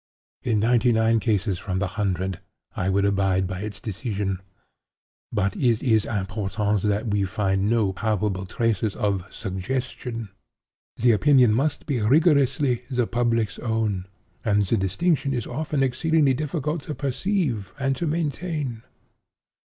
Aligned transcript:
In 0.41 0.59
ninety 0.59 0.91
nine 0.91 1.19
cases 1.19 1.59
from 1.59 1.77
the 1.77 1.89
hundred 1.89 2.39
I 2.75 2.89
would 2.89 3.05
abide 3.05 3.45
by 3.45 3.59
its 3.59 3.79
decision. 3.79 4.39
But 5.31 5.55
it 5.55 5.83
is 5.83 6.05
important 6.05 6.81
that 6.89 7.09
we 7.09 7.23
find 7.25 7.69
no 7.69 7.93
palpable 7.93 8.47
traces 8.47 8.95
of 8.95 9.31
suggestion. 9.31 10.29
The 10.97 11.11
opinion 11.11 11.53
must 11.53 11.85
be 11.85 12.01
rigorously 12.01 12.81
the 12.89 13.05
public's 13.05 13.59
own; 13.59 14.07
and 14.43 14.65
the 14.65 14.75
distinction 14.75 15.35
is 15.35 15.45
often 15.45 15.83
exceedingly 15.83 16.33
difficult 16.33 16.81
to 16.85 16.95
perceive 16.95 17.71
and 17.77 17.95
to 17.97 18.07
maintain. 18.07 18.81